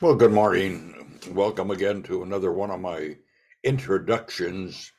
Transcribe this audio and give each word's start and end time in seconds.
Well, 0.00 0.14
good 0.14 0.32
morning. 0.32 1.20
Welcome 1.32 1.70
again 1.70 2.02
to 2.04 2.22
another 2.22 2.50
one 2.50 2.70
of 2.70 2.80
my 2.80 3.16
introductions 3.62 4.90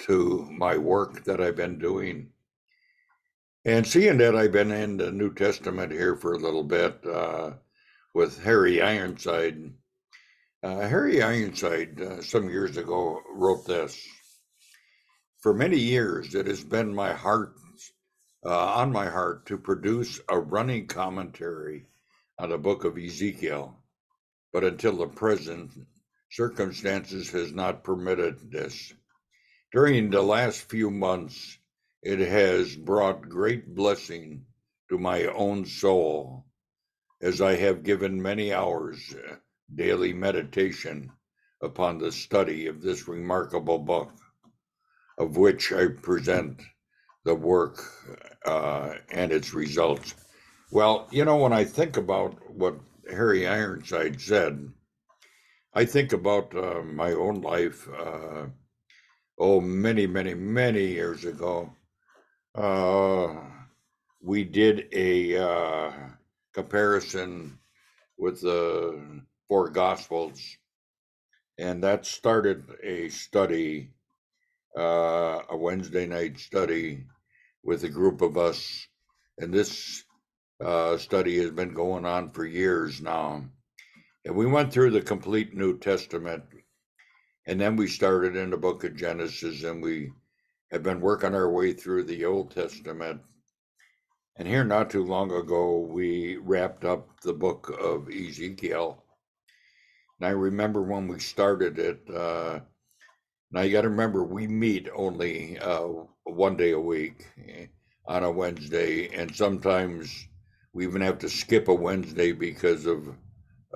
to 0.00 0.48
my 0.50 0.76
work 0.78 1.22
that 1.24 1.40
I've 1.40 1.54
been 1.54 1.78
doing. 1.78 2.30
And 3.64 3.86
seeing 3.86 4.18
that 4.18 4.34
I've 4.34 4.50
been 4.50 4.72
in 4.72 4.96
the 4.96 5.12
New 5.12 5.32
Testament 5.32 5.92
here 5.92 6.16
for 6.16 6.32
a 6.32 6.38
little 6.38 6.64
bit 6.64 7.06
uh, 7.06 7.52
with 8.12 8.42
Harry 8.42 8.82
Ironside. 8.82 9.74
Uh, 10.60 10.88
Harry 10.88 11.22
Ironside, 11.22 12.00
uh, 12.00 12.20
some 12.20 12.50
years 12.50 12.76
ago, 12.78 13.20
wrote 13.32 13.64
this 13.64 13.96
For 15.40 15.54
many 15.54 15.78
years, 15.78 16.34
it 16.34 16.48
has 16.48 16.64
been 16.64 16.92
my 16.92 17.12
heart, 17.12 17.54
uh, 18.44 18.74
on 18.74 18.90
my 18.90 19.08
heart, 19.08 19.46
to 19.46 19.56
produce 19.56 20.20
a 20.28 20.40
running 20.40 20.88
commentary 20.88 21.86
on 22.38 22.48
the 22.48 22.58
book 22.58 22.82
of 22.82 22.98
Ezekiel 22.98 23.79
but 24.52 24.64
until 24.64 24.96
the 24.96 25.06
present 25.06 25.70
circumstances 26.30 27.30
has 27.30 27.52
not 27.52 27.84
permitted 27.84 28.50
this. 28.50 28.92
During 29.72 30.10
the 30.10 30.22
last 30.22 30.68
few 30.68 30.90
months, 30.90 31.58
it 32.02 32.18
has 32.18 32.76
brought 32.76 33.28
great 33.28 33.74
blessing 33.74 34.44
to 34.88 34.98
my 34.98 35.24
own 35.26 35.64
soul, 35.64 36.46
as 37.22 37.40
I 37.40 37.56
have 37.56 37.84
given 37.84 38.20
many 38.20 38.52
hours 38.52 39.14
uh, 39.14 39.36
daily 39.74 40.12
meditation 40.12 41.12
upon 41.62 41.98
the 41.98 42.10
study 42.10 42.66
of 42.66 42.80
this 42.80 43.06
remarkable 43.06 43.78
book, 43.78 44.12
of 45.18 45.36
which 45.36 45.72
I 45.72 45.88
present 45.88 46.60
the 47.24 47.34
work 47.34 47.84
uh, 48.46 48.94
and 49.12 49.30
its 49.30 49.52
results. 49.52 50.14
Well, 50.72 51.06
you 51.10 51.24
know, 51.24 51.36
when 51.36 51.52
I 51.52 51.64
think 51.64 51.96
about 51.96 52.34
what 52.50 52.76
Harry 53.10 53.46
Ironside 53.46 54.20
said, 54.20 54.72
I 55.74 55.84
think 55.84 56.12
about 56.12 56.54
uh, 56.56 56.82
my 56.82 57.12
own 57.12 57.42
life. 57.42 57.88
Uh, 57.88 58.46
oh, 59.38 59.60
many, 59.60 60.06
many, 60.06 60.34
many 60.34 60.86
years 60.86 61.24
ago, 61.24 61.70
uh, 62.54 63.34
we 64.22 64.44
did 64.44 64.88
a 64.92 65.36
uh, 65.36 65.92
comparison 66.52 67.58
with 68.18 68.40
the 68.40 69.22
four 69.48 69.70
Gospels, 69.70 70.40
and 71.58 71.82
that 71.82 72.04
started 72.04 72.64
a 72.82 73.08
study, 73.08 73.90
uh, 74.76 75.40
a 75.48 75.56
Wednesday 75.56 76.06
night 76.06 76.38
study 76.38 77.04
with 77.62 77.84
a 77.84 77.88
group 77.88 78.20
of 78.20 78.36
us. 78.36 78.86
And 79.38 79.54
this 79.54 80.04
uh, 80.60 80.96
study 80.96 81.38
has 81.38 81.50
been 81.50 81.72
going 81.72 82.04
on 82.04 82.30
for 82.30 82.44
years 82.44 83.00
now. 83.00 83.44
And 84.24 84.36
we 84.36 84.46
went 84.46 84.72
through 84.72 84.90
the 84.90 85.00
complete 85.00 85.54
New 85.54 85.78
Testament, 85.78 86.44
and 87.46 87.60
then 87.60 87.76
we 87.76 87.86
started 87.86 88.36
in 88.36 88.50
the 88.50 88.56
book 88.56 88.84
of 88.84 88.96
Genesis, 88.96 89.64
and 89.64 89.82
we 89.82 90.12
have 90.70 90.82
been 90.82 91.00
working 91.00 91.34
our 91.34 91.50
way 91.50 91.72
through 91.72 92.04
the 92.04 92.24
Old 92.24 92.50
Testament. 92.50 93.22
And 94.36 94.46
here, 94.46 94.64
not 94.64 94.90
too 94.90 95.04
long 95.04 95.32
ago, 95.32 95.78
we 95.78 96.36
wrapped 96.36 96.84
up 96.84 97.20
the 97.20 97.32
book 97.32 97.74
of 97.80 98.08
Ezekiel. 98.08 99.02
And 100.18 100.28
I 100.28 100.32
remember 100.32 100.82
when 100.82 101.08
we 101.08 101.18
started 101.18 101.78
it, 101.78 102.00
uh, 102.14 102.60
now 103.50 103.62
you 103.62 103.72
got 103.72 103.82
to 103.82 103.88
remember, 103.88 104.22
we 104.22 104.46
meet 104.46 104.88
only 104.94 105.58
uh, 105.58 105.88
one 106.24 106.56
day 106.56 106.72
a 106.72 106.78
week 106.78 107.26
eh, 107.48 107.66
on 108.06 108.22
a 108.22 108.30
Wednesday, 108.30 109.08
and 109.08 109.34
sometimes 109.34 110.28
we 110.72 110.84
even 110.86 111.02
have 111.02 111.18
to 111.18 111.28
skip 111.28 111.68
a 111.68 111.74
Wednesday 111.74 112.32
because 112.32 112.86
of 112.86 113.08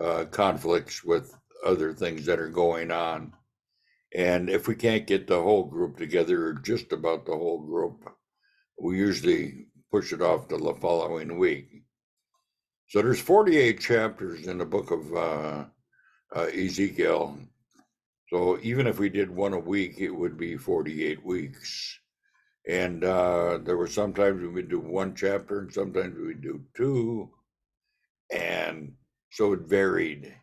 uh, 0.00 0.24
conflicts 0.30 1.04
with 1.04 1.34
other 1.64 1.92
things 1.92 2.26
that 2.26 2.38
are 2.38 2.48
going 2.48 2.90
on. 2.90 3.32
And 4.14 4.48
if 4.48 4.68
we 4.68 4.76
can't 4.76 5.06
get 5.06 5.26
the 5.26 5.42
whole 5.42 5.64
group 5.64 5.96
together, 5.96 6.48
or 6.48 6.52
just 6.54 6.92
about 6.92 7.26
the 7.26 7.32
whole 7.32 7.60
group, 7.60 8.08
we 8.80 8.98
usually 8.98 9.66
push 9.90 10.12
it 10.12 10.22
off 10.22 10.48
to 10.48 10.56
the 10.56 10.74
following 10.74 11.38
week. 11.38 11.83
So 12.88 13.02
there's 13.02 13.20
48 13.20 13.80
chapters 13.80 14.46
in 14.46 14.58
the 14.58 14.64
book 14.64 14.90
of 14.90 15.12
uh, 15.14 15.64
uh, 16.34 16.46
Ezekiel. 16.46 17.38
So 18.30 18.58
even 18.62 18.86
if 18.86 18.98
we 18.98 19.08
did 19.08 19.30
one 19.30 19.52
a 19.52 19.58
week, 19.58 19.96
it 19.98 20.10
would 20.10 20.36
be 20.36 20.56
48 20.56 21.24
weeks 21.24 21.98
and 22.67 23.05
uh, 23.05 23.58
there 23.63 23.77
were 23.77 23.86
sometimes 23.86 24.41
we 24.41 24.48
would 24.48 24.69
do 24.69 24.80
one 24.80 25.14
chapter 25.14 25.61
and 25.61 25.73
sometimes 25.73 26.17
we 26.17 26.27
would 26.29 26.42
do 26.42 26.63
two. 26.75 27.30
And 28.33 28.95
so 29.30 29.52
it 29.52 29.61
varied. 29.61 30.35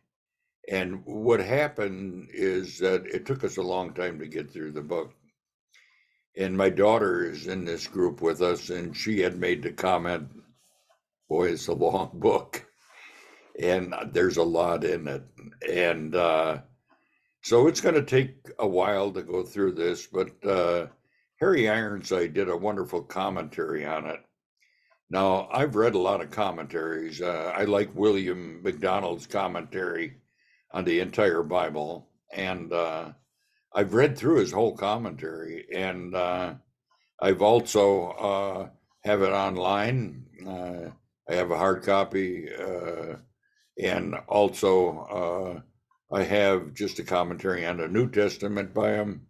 And 0.69 1.03
what 1.05 1.39
happened 1.39 2.29
is 2.31 2.77
that 2.79 3.05
it 3.07 3.25
took 3.25 3.43
us 3.43 3.57
a 3.57 3.63
long 3.63 3.93
time 3.93 4.19
to 4.19 4.27
get 4.27 4.51
through 4.51 4.73
the 4.73 4.81
book. 4.81 5.13
And 6.37 6.55
my 6.55 6.69
daughter 6.69 7.25
is 7.29 7.47
in 7.47 7.65
this 7.65 7.87
group 7.87 8.21
with 8.21 8.41
us 8.41 8.69
and 8.69 8.95
she 8.95 9.19
had 9.19 9.37
made 9.37 9.63
the 9.63 9.71
comment 9.71 10.29
boy 11.27 11.49
it's 11.49 11.67
a 11.67 11.73
long 11.73 12.11
book. 12.13 12.65
And 13.59 13.93
there's 14.11 14.37
a 14.37 14.43
lot 14.43 14.83
in 14.83 15.07
it. 15.07 15.23
And 15.67 16.15
uh, 16.15 16.59
so 17.41 17.67
it's 17.67 17.81
going 17.81 17.95
to 17.95 18.03
take 18.03 18.35
a 18.59 18.67
while 18.67 19.11
to 19.11 19.23
go 19.23 19.43
through 19.43 19.73
this 19.73 20.05
but 20.05 20.31
uh, 20.45 20.87
Harry 21.41 21.67
Ironside 21.67 22.35
did 22.35 22.49
a 22.49 22.55
wonderful 22.55 23.01
commentary 23.01 23.83
on 23.83 24.05
it. 24.05 24.19
Now, 25.09 25.49
I've 25.51 25.75
read 25.75 25.95
a 25.95 25.99
lot 25.99 26.21
of 26.21 26.29
commentaries. 26.29 27.19
Uh, 27.19 27.51
I 27.55 27.63
like 27.63 27.95
William 27.95 28.61
MacDonald's 28.61 29.25
commentary 29.25 30.17
on 30.71 30.85
the 30.85 30.99
entire 30.99 31.41
Bible, 31.41 32.07
and 32.31 32.71
uh, 32.71 33.09
I've 33.73 33.95
read 33.95 34.15
through 34.15 34.37
his 34.37 34.51
whole 34.51 34.77
commentary, 34.77 35.65
and 35.73 36.13
uh, 36.15 36.53
I've 37.19 37.41
also 37.41 38.09
uh, 38.11 38.69
have 39.03 39.23
it 39.23 39.31
online. 39.31 40.27
Uh, 40.47 40.91
I 41.27 41.35
have 41.35 41.49
a 41.49 41.57
hard 41.57 41.81
copy, 41.81 42.49
uh, 42.53 43.15
and 43.83 44.13
also 44.27 45.63
I 46.13 46.21
have 46.21 46.75
just 46.75 46.99
a 46.99 47.03
commentary 47.03 47.65
on 47.65 47.77
the 47.77 47.87
New 47.87 48.11
Testament 48.11 48.75
by 48.75 48.91
him 48.91 49.25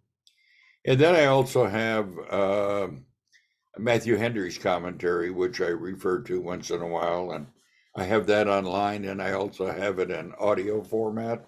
and 0.84 0.98
then 0.98 1.14
I 1.14 1.26
also 1.26 1.66
have 1.66 2.18
uh, 2.30 2.88
Matthew 3.78 4.16
Henry's 4.16 4.58
commentary, 4.58 5.30
which 5.30 5.60
I 5.60 5.68
refer 5.68 6.20
to 6.22 6.40
once 6.40 6.70
in 6.70 6.82
a 6.82 6.86
while, 6.88 7.30
and 7.32 7.46
I 7.96 8.04
have 8.04 8.26
that 8.26 8.48
online, 8.48 9.04
and 9.04 9.20
I 9.22 9.32
also 9.32 9.70
have 9.70 9.98
it 9.98 10.10
in 10.10 10.32
audio 10.38 10.82
format. 10.82 11.46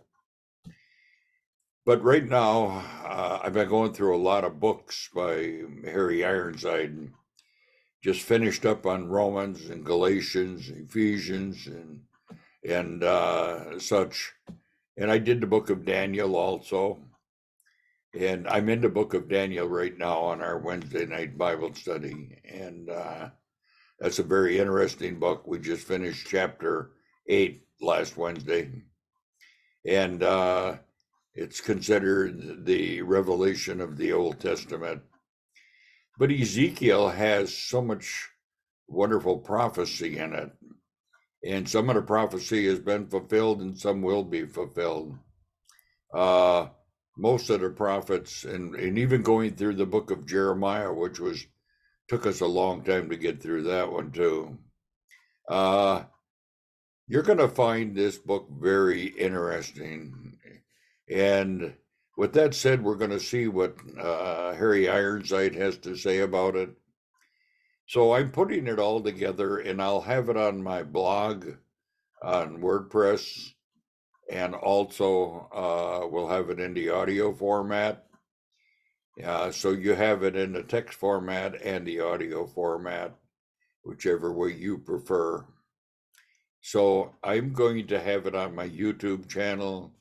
But 1.86 2.02
right 2.02 2.24
now, 2.24 2.82
uh, 3.04 3.40
I've 3.42 3.52
been 3.52 3.68
going 3.68 3.92
through 3.92 4.16
a 4.16 4.26
lot 4.30 4.44
of 4.44 4.60
books 4.60 5.10
by 5.14 5.62
Harry 5.84 6.24
Ironside. 6.24 6.90
And 6.90 7.12
Just 8.02 8.22
finished 8.22 8.64
up 8.64 8.86
on 8.86 9.08
Romans 9.08 9.68
and 9.68 9.84
Galatians, 9.84 10.68
and 10.70 10.88
Ephesians, 10.88 11.66
and 11.66 12.00
and 12.66 13.04
uh, 13.04 13.78
such. 13.78 14.32
And 14.96 15.10
I 15.10 15.18
did 15.18 15.40
the 15.40 15.46
book 15.46 15.68
of 15.70 15.84
Daniel 15.84 16.36
also. 16.36 17.00
And 18.14 18.46
I'm 18.46 18.68
in 18.68 18.80
the 18.80 18.88
book 18.88 19.12
of 19.14 19.28
Daniel 19.28 19.68
right 19.68 19.96
now 19.98 20.18
on 20.18 20.40
our 20.40 20.58
Wednesday 20.58 21.04
night 21.04 21.36
Bible 21.36 21.74
study. 21.74 22.40
And 22.44 22.88
uh, 22.88 23.30
that's 23.98 24.20
a 24.20 24.24
very 24.24 24.58
interesting 24.58 25.18
book. 25.18 25.46
We 25.46 25.58
just 25.58 25.86
finished 25.86 26.28
chapter 26.28 26.92
eight 27.28 27.66
last 27.80 28.16
Wednesday. 28.16 28.70
And 29.84 30.22
uh, 30.22 30.76
it's 31.34 31.60
considered 31.60 32.64
the 32.64 33.02
revelation 33.02 33.80
of 33.80 33.96
the 33.96 34.12
Old 34.12 34.38
Testament. 34.38 35.02
But 36.16 36.30
Ezekiel 36.30 37.08
has 37.08 37.56
so 37.56 37.82
much 37.82 38.28
wonderful 38.86 39.38
prophecy 39.38 40.18
in 40.18 40.34
it. 40.34 40.52
And 41.44 41.68
some 41.68 41.88
of 41.88 41.96
the 41.96 42.02
prophecy 42.02 42.66
has 42.68 42.78
been 42.78 43.08
fulfilled 43.08 43.60
and 43.60 43.76
some 43.76 44.02
will 44.02 44.22
be 44.22 44.46
fulfilled. 44.46 45.18
Uh, 46.14 46.68
most 47.16 47.50
of 47.50 47.60
the 47.60 47.70
prophets 47.70 48.44
and, 48.44 48.74
and 48.74 48.98
even 48.98 49.22
going 49.22 49.54
through 49.54 49.74
the 49.74 49.86
book 49.86 50.10
of 50.10 50.26
Jeremiah, 50.26 50.92
which 50.92 51.20
was 51.20 51.46
took 52.08 52.26
us 52.26 52.40
a 52.40 52.46
long 52.46 52.82
time 52.82 53.08
to 53.08 53.16
get 53.16 53.42
through 53.42 53.62
that 53.64 53.90
one 53.90 54.10
too. 54.10 54.58
Uh, 55.48 56.04
you're 57.06 57.22
going 57.22 57.38
to 57.38 57.48
find 57.48 57.94
this 57.94 58.18
book 58.18 58.48
very 58.50 59.06
interesting. 59.06 60.38
And 61.10 61.74
with 62.16 62.32
that 62.34 62.54
said, 62.54 62.82
we're 62.82 62.96
going 62.96 63.10
to 63.10 63.20
see 63.20 63.48
what 63.48 63.76
uh, 63.98 64.54
Harry 64.54 64.88
Ironside 64.88 65.54
has 65.54 65.78
to 65.78 65.96
say 65.96 66.20
about 66.20 66.56
it. 66.56 66.70
So 67.86 68.14
I'm 68.14 68.30
putting 68.30 68.66
it 68.66 68.78
all 68.78 69.02
together 69.02 69.58
and 69.58 69.80
I'll 69.80 70.00
have 70.00 70.28
it 70.28 70.36
on 70.36 70.62
my 70.62 70.82
blog 70.82 71.46
on 72.22 72.62
WordPress 72.62 73.50
and 74.30 74.54
also 74.54 75.48
uh, 75.52 76.06
we'll 76.08 76.28
have 76.28 76.50
it 76.50 76.60
in 76.60 76.74
the 76.74 76.90
audio 76.90 77.32
format. 77.32 78.06
Uh, 79.22 79.50
so 79.50 79.70
you 79.70 79.94
have 79.94 80.22
it 80.24 80.34
in 80.34 80.52
the 80.52 80.62
text 80.62 80.98
format 80.98 81.60
and 81.62 81.86
the 81.86 82.00
audio 82.00 82.46
format, 82.46 83.14
whichever 83.84 84.32
way 84.32 84.52
you 84.52 84.78
prefer. 84.78 85.44
So 86.62 87.14
I'm 87.22 87.52
going 87.52 87.86
to 87.88 88.00
have 88.00 88.26
it 88.26 88.34
on 88.34 88.54
my 88.54 88.68
YouTube 88.68 89.28
channel. 89.28 89.92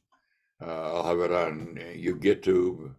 Uh, 0.66 0.94
I'll 0.94 1.04
have 1.04 1.20
it 1.20 1.32
on 1.32 1.78
YouTube, 1.94 2.96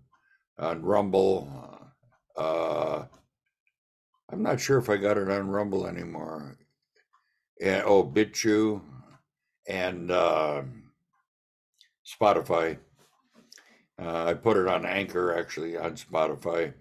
on 0.59 0.83
Rumble. 0.83 1.91
Uh, 2.37 3.05
I'm 4.31 4.43
not 4.43 4.61
sure 4.61 4.79
if 4.79 4.91
I 4.91 4.99
got 4.99 5.17
it 5.17 5.31
on 5.31 5.49
Rumble 5.49 5.87
anymore. 5.87 6.59
And 7.63 7.83
oh, 7.87 8.05
BitChute 8.05 8.83
and 9.67 10.11
uh, 10.11 10.63
Spotify. 12.07 12.79
Uh, 14.01 14.25
I 14.25 14.35
put 14.35 14.57
it 14.57 14.67
on 14.67 14.85
Anchor 14.85 15.37
actually 15.39 15.77
on 15.77 15.95
Spotify. 15.97 16.75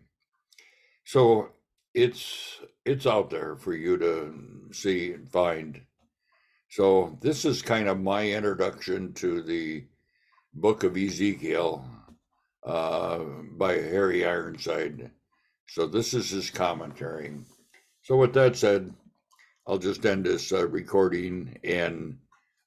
So 1.06 1.50
it's 1.94 2.60
it's 2.86 3.06
out 3.06 3.30
there 3.30 3.56
for 3.56 3.74
you 3.74 3.98
to 3.98 4.74
see 4.74 5.14
and 5.14 5.30
find. 5.30 5.82
So 6.70 7.18
this 7.22 7.46
is 7.46 7.62
kind 7.62 7.88
of 7.88 8.02
my 8.02 8.30
introduction 8.30 9.14
to 9.14 9.42
the 9.42 9.86
book 10.54 10.84
of 10.84 10.98
Ezekiel 10.98 11.86
uh, 12.66 13.20
by 13.58 13.74
Harry 13.74 14.26
Ironside. 14.26 15.12
So 15.70 15.86
this 15.88 16.14
is 16.14 16.30
his 16.32 16.50
commentary. 16.50 17.34
So 18.02 18.18
with 18.18 18.34
that 18.34 18.56
said, 18.56 18.94
I'll 19.68 19.78
just 19.78 20.06
end 20.06 20.26
this 20.26 20.52
uh, 20.52 20.68
recording 20.68 21.58
and 21.64 22.18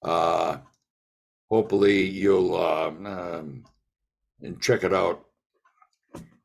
uh, 0.03 0.59
hopefully 1.51 2.03
you'll 2.03 2.57
uh, 2.57 2.89
um, 2.89 3.65
and 4.43 4.61
check 4.61 4.85
it 4.85 4.93
out. 4.93 5.25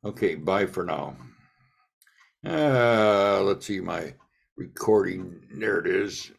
Okay, 0.04 0.36
bye 0.36 0.66
for 0.66 0.84
now. 0.84 1.16
Uh, 2.46 3.42
let's 3.44 3.68
see 3.68 3.80
my 3.80 4.14
recording. 4.58 5.42
There 5.54 5.80
it 5.80 5.88
is. 5.88 6.32